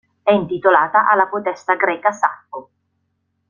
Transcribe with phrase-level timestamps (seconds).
[0.23, 2.69] È intitolata alla poetessa greca Saffo.